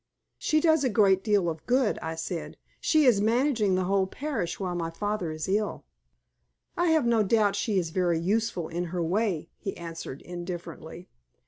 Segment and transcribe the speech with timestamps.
[0.39, 2.57] "She does a great deal of good," I said.
[2.79, 5.85] "She is managing the whole parish while my father is ill."
[6.75, 11.07] "I have no doubt she is very useful in her way," he answered, indifferently.